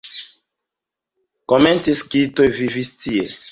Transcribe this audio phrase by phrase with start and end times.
[1.53, 3.31] Komence skitoj vivis tie.